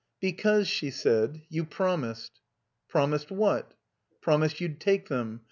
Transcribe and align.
"Because," 0.19 0.67
she 0.67 0.89
said, 0.89 1.43
"you 1.47 1.63
promised." 1.63 2.39
"Promised 2.87 3.29
what?" 3.29 3.75
"Promised 4.19 4.59
you'd 4.59 4.79
take 4.79 5.09
them. 5.09 5.39